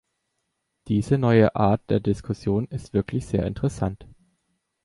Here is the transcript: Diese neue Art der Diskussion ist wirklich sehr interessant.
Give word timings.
Diese 0.87 1.19
neue 1.19 1.55
Art 1.55 1.87
der 1.91 1.99
Diskussion 1.99 2.65
ist 2.69 2.91
wirklich 2.95 3.23
sehr 3.27 3.45
interessant. 3.45 4.07